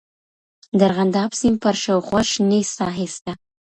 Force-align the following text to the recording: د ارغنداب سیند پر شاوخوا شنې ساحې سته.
د 0.77 0.81
ارغنداب 0.87 1.31
سیند 1.39 1.57
پر 1.63 1.75
شاوخوا 1.83 2.21
شنې 2.31 2.59
ساحې 2.75 3.07
سته. 3.15 3.31